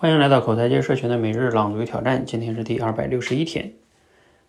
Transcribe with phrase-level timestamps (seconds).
[0.00, 3.74] 欢迎来到口才界社群的每日朗读挑战，今天是第二百六十一天。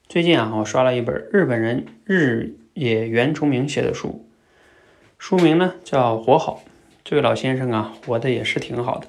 [0.08, 4.26] 最近啊，我刷了一本日本人日野原重明写的书，
[5.18, 6.64] 书名呢叫《活好》。
[7.04, 9.08] 这位老先生啊，活的也是挺好的。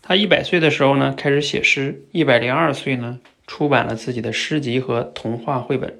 [0.00, 5.90] 他一百岁的时候呢，开始写诗；一百零二岁呢，出版了自己的诗集和童话绘本；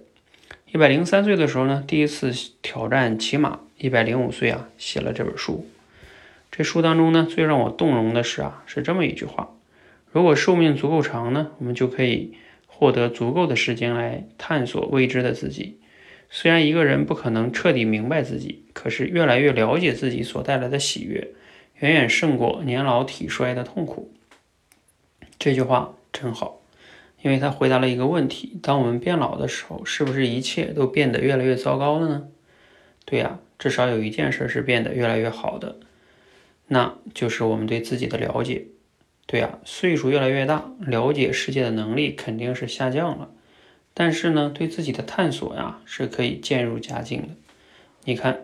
[0.72, 2.32] 一百零三岁的时候呢，第一次
[2.62, 5.68] 挑战骑马；一百零五岁啊，写了这本书。
[6.50, 9.50] 这书当中呢，最让我动容的是啊，是这么一句话：
[10.10, 12.34] 如果寿命足够长呢，我们就可以
[12.66, 15.80] 获得足够的时间来探索未知的自己。
[16.30, 21.28] 虽然一个人不可能彻底明白自己，可是越来越了解自己所带来的喜悦，
[21.78, 24.12] 远远胜过年老体衰的痛苦。
[25.38, 26.60] 这句话真好，
[27.22, 32.28] 因为他回答了一个问题：当我们变老的时候，是不是一切都变得越来越糟糕了呢？
[33.04, 35.78] 对呀，至少有一件事是变得越来越好的，
[36.66, 38.66] 那就是我们对自己的了解。
[39.30, 43.28] 对呀，岁数越来越大，了解世界的能力肯定是下降了。
[43.92, 47.28] 但是呢，对自己的探索呀是可以渐入佳境的。
[48.04, 48.40] 你看，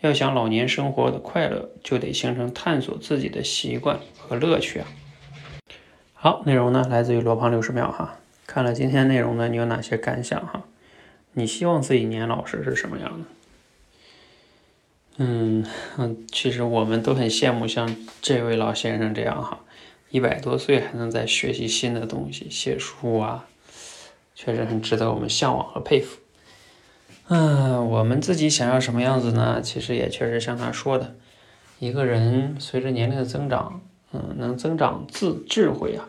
[0.00, 4.88] 要想老年生活的快乐，就得形成探索自己的习惯和乐趣啊。
[6.12, 8.18] 好，内容呢来自于罗胖六十秒哈。
[8.48, 10.64] 看了今天内容呢，你有哪些感想哈？
[11.34, 13.26] 你希望自己年老时是什么样的？
[15.18, 15.64] 嗯
[15.98, 19.60] 嗯，其实我们都很羡慕像这位老先生这样哈，
[20.10, 23.46] 一百多岁还能在学习新的东西，写书啊。
[24.34, 26.18] 确实很值得我们向往和佩服。
[27.28, 29.62] 嗯，我们自己想要什么样子呢？
[29.62, 31.16] 其实也确实像他说的，
[31.78, 33.80] 一个人随着年龄的增长，
[34.12, 36.08] 嗯，能增长自智慧啊，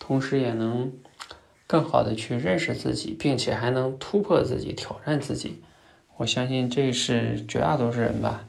[0.00, 0.92] 同时也能
[1.68, 5.62] 更好的去认识自己，并且还能突破自己、挑战自己。
[6.16, 8.44] 我相信这是绝大多数人吧，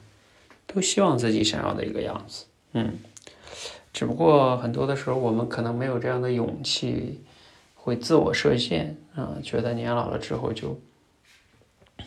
[0.66, 2.46] 都希望自己想要的一个样子。
[2.72, 2.98] 嗯，
[3.92, 7.20] 只不过很多的时候，我们可能没有这样的勇气。
[7.82, 10.78] 会自我设限啊，觉得年老了之后就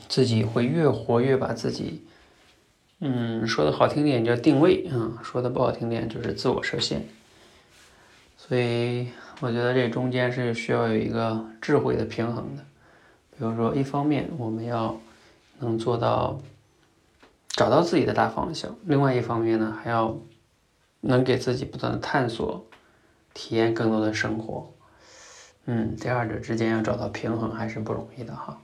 [0.07, 2.03] 自己会越活越把自己，
[2.99, 7.03] 嗯，说的好听点叫定位啊，说的不好听点就是自我设限。
[8.37, 9.07] 所以
[9.39, 12.63] 我觉得这中间是需要有一个智慧的平衡的。
[13.35, 14.95] 比如说，一方面我们要
[15.57, 16.39] 能做到
[17.49, 20.15] 找到自己的大方向，另外一方面呢，还要
[21.05, 22.65] 能给自己不断的探索，
[23.33, 24.73] 体验更多的生活。
[25.65, 28.61] 嗯，这二者之间要找到平衡还是不容易的哈。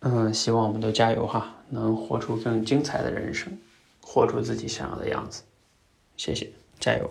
[0.00, 3.58] 嗯，希望我们都加油哈，能活出更精彩的人生，
[4.00, 5.42] 活出自己想要的样子。
[6.16, 6.50] 谢谢，
[6.80, 7.10] 加油！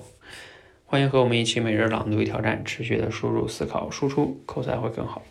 [0.86, 5.22] 欢迎和我们一起每日朗读与挑战，持续的输入、思考、输出，口才会更好。